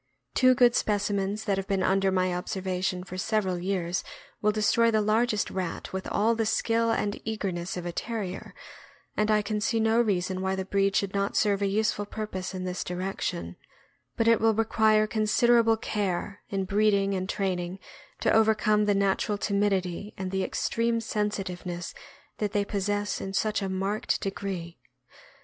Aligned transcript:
Two 0.33 0.55
good 0.55 0.73
speci 0.73 1.13
mens 1.13 1.43
that 1.45 1.57
have 1.57 1.67
been 1.67 1.83
under 1.83 2.11
my 2.11 2.33
observation 2.33 3.03
for 3.03 3.19
several 3.19 3.59
years 3.59 4.03
will 4.41 4.51
destroy 4.51 4.89
the 4.89 4.99
largest 4.99 5.51
rat 5.51 5.93
with 5.93 6.07
all 6.07 6.33
the 6.33 6.43
skill 6.47 6.89
and 6.89 7.21
eagerness 7.23 7.77
of 7.77 7.85
a 7.85 7.91
Terrier, 7.91 8.55
and 9.15 9.29
I 9.29 9.43
can 9.43 9.61
see 9.61 9.79
no 9.79 10.01
reason 10.01 10.41
why 10.41 10.55
the 10.55 10.65
breed 10.65 10.95
should 10.95 11.13
not 11.13 11.37
serve 11.37 11.61
a 11.61 11.67
useful 11.67 12.07
purpose 12.07 12.55
in 12.55 12.63
this 12.63 12.83
direction; 12.83 13.57
but 14.17 14.27
it 14.27 14.41
will 14.41 14.55
require 14.55 15.05
considerable 15.05 15.77
care 15.77 16.41
in 16.49 16.65
breeding 16.65 17.13
and 17.13 17.29
train 17.29 17.59
ing 17.59 17.79
to 18.21 18.33
overcome 18.33 18.85
the 18.85 18.95
natural 18.95 19.37
timidity 19.37 20.15
and 20.17 20.33
extreme 20.33 20.99
sensitive 20.99 21.63
ness 21.63 21.93
that 22.39 22.53
they 22.53 22.65
possess 22.65 23.21
in 23.21 23.33
such 23.33 23.61
a 23.61 23.69
marked 23.69 24.19
degree. 24.19 24.79